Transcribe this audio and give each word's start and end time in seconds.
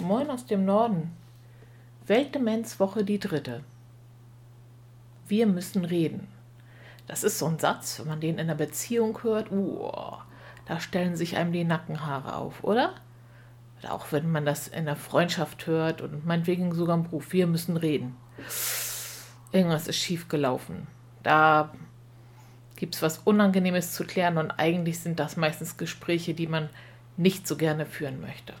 Moin 0.00 0.30
aus 0.30 0.46
dem 0.46 0.64
Norden. 0.64 1.12
Weltdemenzwoche 2.06 3.04
die 3.04 3.18
dritte. 3.18 3.62
Wir 5.28 5.46
müssen 5.46 5.84
reden. 5.84 6.28
Das 7.06 7.22
ist 7.22 7.38
so 7.38 7.46
ein 7.46 7.58
Satz, 7.58 7.98
wenn 7.98 8.08
man 8.08 8.20
den 8.20 8.34
in 8.34 8.40
einer 8.40 8.54
Beziehung 8.54 9.22
hört, 9.22 9.52
uh, 9.52 9.92
da 10.66 10.80
stellen 10.80 11.16
sich 11.16 11.36
einem 11.36 11.52
die 11.52 11.64
Nackenhaare 11.64 12.36
auf, 12.36 12.64
oder? 12.64 12.94
oder? 13.78 13.92
Auch 13.92 14.10
wenn 14.10 14.30
man 14.32 14.46
das 14.46 14.68
in 14.68 14.86
der 14.86 14.96
Freundschaft 14.96 15.66
hört 15.66 16.00
und 16.00 16.24
meinetwegen 16.24 16.74
sogar 16.74 16.96
im 16.96 17.04
Beruf. 17.04 17.32
Wir 17.32 17.46
müssen 17.46 17.76
reden. 17.76 18.16
Irgendwas 19.52 19.86
ist 19.86 19.96
schief 19.96 20.28
gelaufen. 20.28 20.86
Da 21.22 21.72
gibt 22.76 22.94
es 22.94 23.02
was 23.02 23.18
Unangenehmes 23.18 23.92
zu 23.92 24.04
klären 24.04 24.38
und 24.38 24.50
eigentlich 24.52 25.00
sind 25.00 25.20
das 25.20 25.36
meistens 25.36 25.76
Gespräche, 25.76 26.32
die 26.32 26.46
man 26.46 26.70
nicht 27.18 27.46
so 27.46 27.56
gerne 27.56 27.84
führen 27.84 28.20
möchte. 28.22 28.54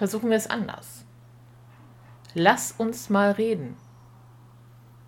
Versuchen 0.00 0.30
wir 0.30 0.38
es 0.38 0.48
anders. 0.48 1.04
Lass 2.32 2.72
uns 2.72 3.10
mal 3.10 3.32
reden. 3.32 3.76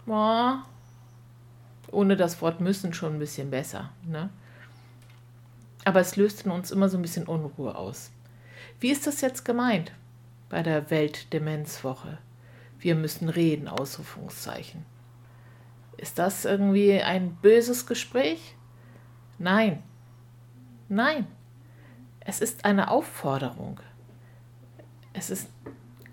Oh, 0.06 0.56
ohne 1.90 2.14
das 2.14 2.42
Wort 2.42 2.60
müssen 2.60 2.92
schon 2.92 3.14
ein 3.14 3.18
bisschen 3.18 3.50
besser. 3.50 3.88
Ne? 4.06 4.28
Aber 5.86 6.00
es 6.00 6.16
löst 6.16 6.44
in 6.44 6.50
uns 6.50 6.70
immer 6.70 6.90
so 6.90 6.98
ein 6.98 7.02
bisschen 7.02 7.26
Unruhe 7.26 7.74
aus. 7.74 8.10
Wie 8.80 8.90
ist 8.90 9.06
das 9.06 9.22
jetzt 9.22 9.46
gemeint 9.46 9.92
bei 10.50 10.62
der 10.62 10.90
Weltdemenzwoche? 10.90 12.18
Wir 12.78 12.94
müssen 12.94 13.30
reden, 13.30 13.68
Ausrufungszeichen. 13.68 14.84
Ist 15.96 16.18
das 16.18 16.44
irgendwie 16.44 17.00
ein 17.00 17.36
böses 17.36 17.86
Gespräch? 17.86 18.56
Nein. 19.38 19.82
Nein. 20.90 21.26
Es 22.20 22.42
ist 22.42 22.66
eine 22.66 22.90
Aufforderung. 22.90 23.80
Es 25.22 25.30
ist 25.30 25.48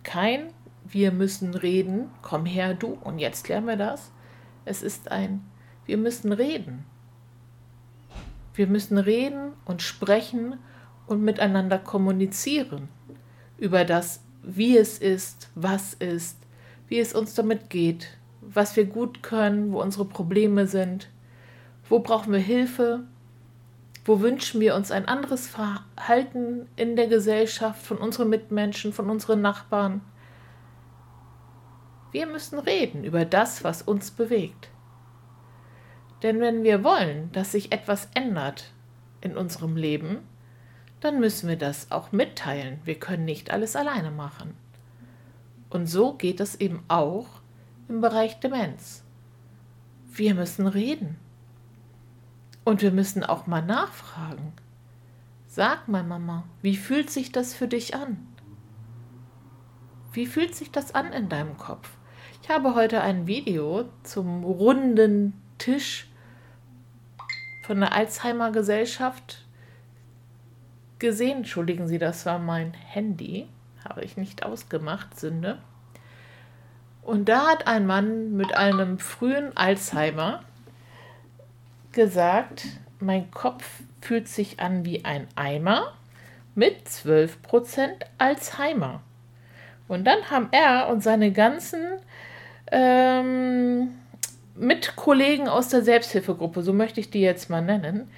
kein 0.03 0.53
wir 0.91 1.11
müssen 1.11 1.55
reden, 1.55 2.11
komm 2.21 2.45
her 2.45 2.75
du 2.75 2.95
und 3.03 3.17
jetzt 3.17 3.43
klären 3.43 3.65
wir 3.65 3.75
das. 3.75 4.11
Es 4.65 4.83
ist 4.83 5.11
ein 5.11 5.41
wir 5.87 5.97
müssen 5.97 6.31
reden. 6.31 6.85
Wir 8.53 8.67
müssen 8.67 8.99
reden 8.99 9.53
und 9.65 9.81
sprechen 9.81 10.59
und 11.07 11.23
miteinander 11.23 11.79
kommunizieren 11.79 12.87
über 13.57 13.83
das, 13.83 14.21
wie 14.43 14.77
es 14.77 14.99
ist, 14.99 15.49
was 15.55 15.95
ist, 15.95 16.37
wie 16.87 16.99
es 16.99 17.15
uns 17.15 17.33
damit 17.33 17.71
geht, 17.71 18.15
was 18.41 18.75
wir 18.75 18.85
gut 18.85 19.23
können, 19.23 19.71
wo 19.71 19.81
unsere 19.81 20.05
Probleme 20.05 20.67
sind, 20.67 21.09
wo 21.89 21.97
brauchen 21.97 22.31
wir 22.31 22.39
Hilfe, 22.39 23.07
wo 24.05 24.21
wünschen 24.21 24.61
wir 24.61 24.75
uns 24.75 24.91
ein 24.91 25.07
anderes 25.07 25.47
Verhalten 25.47 26.67
in 26.75 26.95
der 26.95 27.07
Gesellschaft 27.07 27.85
von 27.85 27.97
unseren 27.97 28.29
Mitmenschen, 28.29 28.93
von 28.93 29.09
unseren 29.09 29.41
Nachbarn? 29.41 30.01
Wir 32.11 32.25
müssen 32.25 32.57
reden 32.59 33.03
über 33.03 33.25
das, 33.25 33.63
was 33.63 33.81
uns 33.81 34.11
bewegt. 34.11 34.69
Denn 36.23 36.39
wenn 36.39 36.63
wir 36.63 36.83
wollen, 36.83 37.31
dass 37.31 37.51
sich 37.51 37.71
etwas 37.71 38.09
ändert 38.13 38.71
in 39.21 39.37
unserem 39.37 39.75
Leben, 39.77 40.19
dann 41.01 41.19
müssen 41.19 41.47
wir 41.47 41.55
das 41.55 41.91
auch 41.91 42.11
mitteilen. 42.11 42.79
Wir 42.83 42.95
können 42.95 43.25
nicht 43.25 43.51
alles 43.51 43.75
alleine 43.75 44.11
machen. 44.11 44.55
Und 45.69 45.87
so 45.87 46.13
geht 46.13 46.39
es 46.39 46.55
eben 46.59 46.83
auch 46.87 47.27
im 47.87 48.01
Bereich 48.01 48.39
Demenz. 48.39 49.03
Wir 50.11 50.33
müssen 50.33 50.67
reden. 50.67 51.17
Und 52.63 52.81
wir 52.81 52.91
müssen 52.91 53.23
auch 53.23 53.47
mal 53.47 53.61
nachfragen. 53.61 54.53
Sag 55.47 55.87
mal, 55.87 56.03
Mama, 56.03 56.43
wie 56.61 56.77
fühlt 56.77 57.09
sich 57.09 57.31
das 57.31 57.53
für 57.53 57.67
dich 57.67 57.95
an? 57.95 58.27
Wie 60.13 60.25
fühlt 60.25 60.55
sich 60.55 60.71
das 60.71 60.93
an 60.93 61.11
in 61.13 61.29
deinem 61.29 61.57
Kopf? 61.57 61.89
Ich 62.41 62.49
habe 62.49 62.75
heute 62.75 63.01
ein 63.01 63.27
Video 63.27 63.89
zum 64.03 64.43
runden 64.43 65.33
Tisch 65.57 66.07
von 67.63 67.79
der 67.79 67.93
Alzheimer 67.93 68.51
Gesellschaft 68.51 69.45
gesehen. 70.97 71.37
Entschuldigen 71.39 71.87
Sie, 71.87 71.99
das 71.99 72.25
war 72.25 72.39
mein 72.39 72.73
Handy. 72.73 73.47
Habe 73.87 74.03
ich 74.03 74.17
nicht 74.17 74.43
ausgemacht, 74.43 75.19
Sünde. 75.19 75.59
Und 77.01 77.29
da 77.29 77.47
hat 77.47 77.67
ein 77.67 77.85
Mann 77.85 78.33
mit 78.35 78.55
einem 78.55 78.99
frühen 78.99 79.55
Alzheimer 79.55 80.43
gesagt, 81.91 82.65
mein 82.99 83.31
Kopf 83.31 83.65
fühlt 84.01 84.27
sich 84.27 84.59
an 84.59 84.85
wie 84.85 85.05
ein 85.05 85.27
Eimer 85.35 85.93
mit 86.55 86.87
12% 86.87 87.89
Alzheimer. 88.17 89.01
Und 89.87 90.05
dann 90.05 90.29
haben 90.29 90.49
er 90.51 90.89
und 90.89 91.01
seine 91.01 91.31
ganzen 91.31 91.83
ähm, 92.71 93.89
Mitkollegen 94.55 95.47
aus 95.47 95.69
der 95.69 95.83
Selbsthilfegruppe, 95.83 96.61
so 96.61 96.73
möchte 96.73 96.99
ich 96.99 97.09
die 97.09 97.21
jetzt 97.21 97.49
mal 97.49 97.61
nennen, 97.61 98.09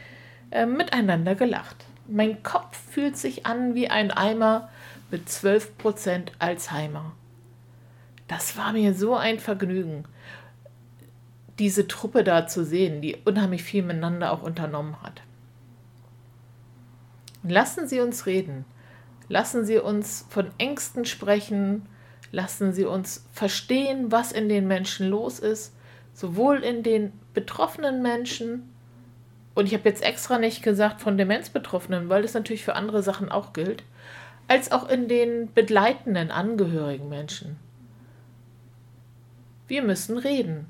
äh, 0.50 0.66
miteinander 0.66 1.36
gelacht. 1.36 1.78
Mein 2.08 2.44
Kopf 2.44 2.78
fühlt 2.92 3.16
sich 3.16 3.46
an 3.46 3.74
wie 3.76 3.90
ein 3.90 4.12
Eimer 4.12 4.70
mit 5.12 5.30
12% 5.30 6.30
Alzheimer. 6.40 7.14
Das 8.28 8.58
war 8.58 8.74
mir 8.74 8.94
so 8.94 9.16
ein 9.16 9.40
Vergnügen 9.40 10.06
diese 11.62 11.88
Truppe 11.88 12.24
da 12.24 12.48
zu 12.48 12.66
sehen, 12.66 13.02
die 13.02 13.18
unheimlich 13.24 13.62
viel 13.62 13.84
miteinander 13.84 14.32
auch 14.32 14.42
unternommen 14.42 15.00
hat. 15.04 15.22
Lassen 17.44 17.88
Sie 17.88 18.00
uns 18.00 18.26
reden. 18.26 18.66
Lassen 19.30 19.64
Sie 19.64 19.78
uns 19.78 20.26
von 20.32 20.48
Ängsten 20.58 21.06
sprechen. 21.06 21.86
Lassen 22.32 22.74
Sie 22.74 22.84
uns 22.84 23.28
verstehen, 23.32 24.12
was 24.12 24.32
in 24.32 24.50
den 24.50 24.68
Menschen 24.68 25.08
los 25.08 25.38
ist, 25.38 25.76
sowohl 26.16 26.64
in 26.64 26.82
den 26.82 27.14
betroffenen 27.36 28.02
Menschen, 28.02 28.74
und 29.54 29.68
ich 29.68 29.76
habe 29.76 29.88
jetzt 29.88 30.02
extra 30.02 30.40
nicht 30.40 30.64
gesagt 30.64 31.00
von 31.00 31.16
Demenzbetroffenen, 31.16 32.10
weil 32.10 32.24
das 32.24 32.34
natürlich 32.34 32.66
für 32.66 32.76
andere 32.76 33.04
Sachen 33.04 33.32
auch 33.32 33.54
gilt, 33.54 33.84
als 34.48 34.72
auch 34.72 34.90
in 34.90 35.08
den 35.08 35.54
begleitenden 35.54 36.32
angehörigen 36.32 37.08
Menschen. 37.08 37.58
Wir 39.68 39.84
müssen 39.84 40.18
reden 40.18 40.66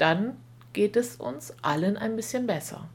dann 0.00 0.36
geht 0.72 0.96
es 0.96 1.16
uns 1.16 1.54
allen 1.62 1.96
ein 1.96 2.16
bisschen 2.16 2.46
besser. 2.46 2.88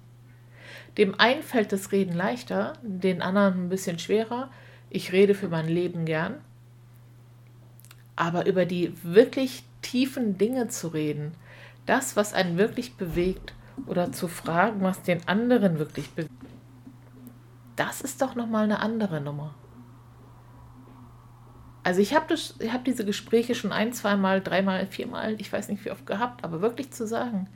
Dem 0.97 1.19
einen 1.19 1.43
fällt 1.43 1.71
das 1.71 1.91
Reden 1.91 2.13
leichter, 2.13 2.73
den 2.81 3.21
anderen 3.21 3.65
ein 3.65 3.69
bisschen 3.69 3.99
schwerer. 3.99 4.49
Ich 4.89 5.11
rede 5.11 5.35
für 5.35 5.49
mein 5.49 5.67
Leben 5.67 6.05
gern. 6.05 6.35
Aber 8.15 8.45
über 8.45 8.65
die 8.65 8.93
wirklich 9.03 9.63
tiefen 9.81 10.37
Dinge 10.37 10.69
zu 10.69 10.87
reden, 10.87 11.33
das, 11.85 12.15
was 12.15 12.33
einen 12.33 12.57
wirklich 12.57 12.95
bewegt, 12.95 13.53
oder 13.87 14.11
zu 14.11 14.27
fragen, 14.27 14.81
was 14.81 15.01
den 15.01 15.27
anderen 15.27 15.79
wirklich 15.79 16.11
bewegt, 16.11 16.31
das 17.75 18.01
ist 18.01 18.21
doch 18.21 18.35
nochmal 18.35 18.63
eine 18.63 18.79
andere 18.79 19.19
Nummer. 19.19 19.53
Also 21.85 22.01
ich 22.01 22.15
habe 22.15 22.33
hab 22.33 22.83
diese 22.83 23.05
Gespräche 23.05 23.53
schon 23.53 23.71
ein, 23.71 23.93
zweimal, 23.93 24.41
dreimal, 24.41 24.87
viermal, 24.87 25.39
ich 25.39 25.53
weiß 25.53 25.69
nicht 25.69 25.85
wie 25.85 25.91
oft 25.91 26.07
gehabt, 26.07 26.43
aber 26.43 26.59
wirklich 26.59 26.89
zu 26.89 27.05
sagen, 27.05 27.47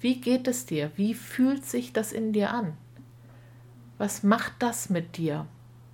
wie 0.00 0.20
geht 0.20 0.48
es 0.48 0.66
dir? 0.66 0.90
Wie 0.96 1.14
fühlt 1.14 1.64
sich 1.64 1.92
das 1.92 2.10
in 2.10 2.32
dir 2.32 2.50
an? 2.50 2.76
Was 3.96 4.24
macht 4.24 4.54
das 4.58 4.90
mit 4.90 5.16
dir? 5.16 5.46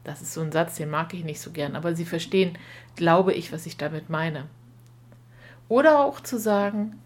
Das 0.03 0.22
ist 0.22 0.33
so 0.33 0.41
ein 0.41 0.50
Satz, 0.50 0.77
den 0.77 0.89
mag 0.89 1.12
ich 1.12 1.25
nicht 1.25 1.43
so 1.43 1.50
gern, 1.50 1.77
aber 1.77 1.95
Sie 1.95 2.06
verstehen, 2.06 2.56
glaube 2.97 3.34
ich, 3.34 3.53
was 3.53 3.67
ich 3.67 3.77
damit 3.77 4.09
meine. 4.09 4.47
Oder 5.69 6.06
auch 6.06 6.21
zu 6.21 6.39
sagen, 6.39 6.99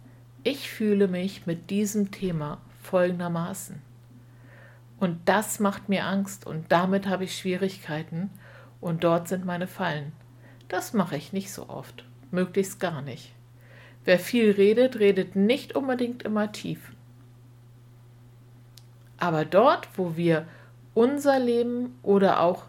ich 0.45 0.71
fühle 0.71 1.09
mich 1.09 1.45
mit 1.45 1.71
diesem 1.71 2.13
Thema 2.13 2.61
folgendermaßen. 2.85 3.83
Und 5.01 5.19
das 5.25 5.59
macht 5.59 5.89
mir 5.89 6.07
Angst 6.07 6.47
und 6.47 6.71
damit 6.71 7.09
habe 7.09 7.25
ich 7.25 7.37
Schwierigkeiten 7.37 8.31
und 8.81 9.03
dort 9.03 9.27
sind 9.27 9.45
meine 9.45 9.67
Fallen. 9.67 10.13
Das 10.69 10.93
mache 10.93 11.17
ich 11.17 11.33
nicht 11.33 11.51
so 11.51 11.69
oft, 11.69 12.05
möglichst 12.31 12.79
gar 12.79 13.01
nicht. 13.03 13.33
Wer 14.05 14.19
viel 14.19 14.53
redet, 14.53 14.99
redet 14.99 15.35
nicht 15.35 15.75
unbedingt 15.75 16.23
immer 16.23 16.53
tief. 16.53 16.93
Aber 19.19 19.45
dort, 19.45 19.89
wo 19.97 20.17
wir 20.17 20.47
unser 20.95 21.39
Leben 21.39 21.99
oder 22.03 22.41
auch 22.41 22.65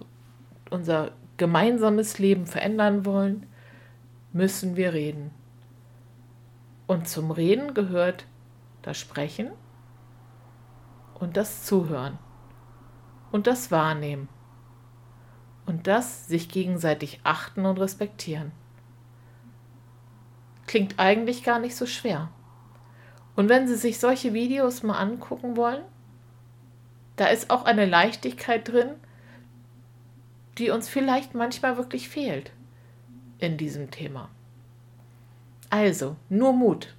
unser 0.69 1.11
gemeinsames 1.37 2.19
Leben 2.19 2.45
verändern 2.45 3.05
wollen, 3.05 3.45
müssen 4.33 4.75
wir 4.75 4.93
reden. 4.93 5.31
Und 6.87 7.07
zum 7.07 7.31
Reden 7.31 7.73
gehört 7.73 8.25
das 8.81 8.97
Sprechen 8.97 9.51
und 11.19 11.37
das 11.37 11.65
Zuhören 11.65 12.17
und 13.31 13.45
das 13.45 13.71
Wahrnehmen 13.71 14.29
und 15.69 15.85
das 15.85 16.27
sich 16.27 16.49
gegenseitig 16.49 17.19
achten 17.23 17.67
und 17.67 17.79
respektieren. 17.79 18.51
Klingt 20.65 20.97
eigentlich 20.97 21.43
gar 21.43 21.59
nicht 21.59 21.75
so 21.75 21.85
schwer. 21.85 22.29
Und 23.35 23.49
wenn 23.49 23.67
Sie 23.67 23.75
sich 23.75 23.99
solche 23.99 24.33
Videos 24.33 24.81
mal 24.81 24.97
angucken 24.97 25.55
wollen, 25.55 25.83
da 27.17 27.27
ist 27.27 27.51
auch 27.51 27.65
eine 27.65 27.85
Leichtigkeit 27.85 28.67
drin, 28.67 28.95
die 30.57 30.71
uns 30.71 30.89
vielleicht 30.89 31.35
manchmal 31.35 31.77
wirklich 31.77 32.09
fehlt 32.09 32.51
in 33.37 33.57
diesem 33.57 33.91
Thema. 33.91 34.29
Also, 35.69 36.15
nur 36.29 36.51
Mut. 36.51 36.95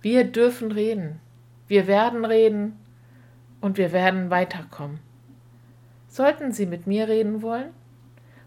Wir 0.00 0.24
dürfen 0.24 0.72
reden. 0.72 1.20
Wir 1.68 1.86
werden 1.86 2.24
reden 2.24 2.76
und 3.60 3.78
wir 3.78 3.92
werden 3.92 4.30
weiterkommen. 4.30 4.98
Sollten 6.08 6.50
Sie 6.50 6.66
mit 6.66 6.88
mir 6.88 7.06
reden 7.06 7.40
wollen? 7.40 7.70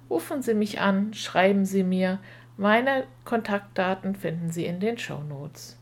Rufen 0.10 0.42
Sie 0.42 0.54
mich 0.54 0.80
an, 0.80 1.14
schreiben 1.14 1.66
Sie 1.66 1.84
mir. 1.84 2.20
Meine 2.56 3.06
Kontaktdaten 3.26 4.16
finden 4.16 4.52
Sie 4.52 4.66
in 4.66 4.80
den 4.80 4.98
Show 4.98 5.22
Notes. 5.22 5.78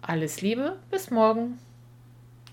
Alles 0.00 0.40
Liebe, 0.40 0.78
bis 0.90 1.10
morgen. 1.10 1.58